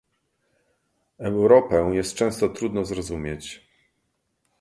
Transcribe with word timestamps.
Europę 1.19 1.89
jest 1.95 2.15
często 2.15 2.49
trudno 2.49 2.85
zrozumieć 2.85 3.67